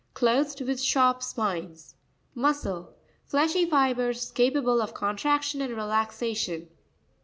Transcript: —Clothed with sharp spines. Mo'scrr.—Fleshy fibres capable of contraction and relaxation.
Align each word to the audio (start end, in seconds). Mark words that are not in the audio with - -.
—Clothed 0.15 0.61
with 0.61 0.81
sharp 0.81 1.21
spines. 1.21 1.93
Mo'scrr.—Fleshy 2.35 3.69
fibres 3.69 4.31
capable 4.31 4.81
of 4.81 4.95
contraction 4.95 5.61
and 5.61 5.75
relaxation. 5.75 6.69